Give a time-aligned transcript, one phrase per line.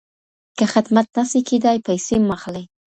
[0.57, 2.63] که خدمت نه سي کيدای پيسې مه اخلئ.